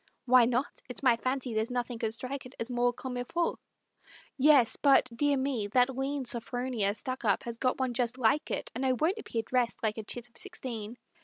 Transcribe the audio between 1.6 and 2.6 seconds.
nothing could strike it